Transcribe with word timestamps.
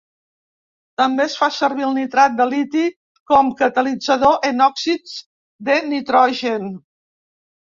També 1.01 1.21
es 1.25 1.35
fa 1.41 1.49
servir 1.57 1.85
el 1.87 1.93
nitrat 1.97 2.39
de 2.39 2.47
liti 2.53 2.85
com 3.33 3.53
catalitzador 3.61 4.51
en 4.51 4.65
òxids 4.69 5.15
de 5.69 5.77
nitrogen. 5.93 6.67